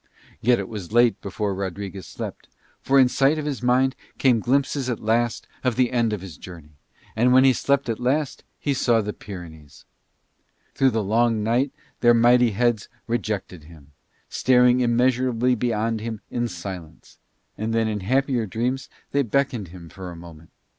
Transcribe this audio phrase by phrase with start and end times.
[0.41, 2.47] Yet it was late before Rodriguez slept,
[2.81, 6.37] for in sight of his mind came glimpses at last of the end of his
[6.37, 6.71] journey;
[7.15, 9.85] and, when he slept at last, he saw the Pyrenees.
[10.73, 13.91] Through the long night their mighty heads rejected him,
[14.27, 17.19] staring immeasurably beyond him in silence,
[17.55, 20.49] and then in happier dreams they beckoned him for a moment.